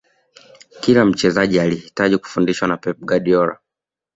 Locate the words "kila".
0.81-1.05